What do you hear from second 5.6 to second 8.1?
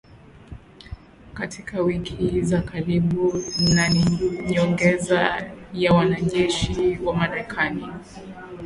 ya wanajeshi wa Marekani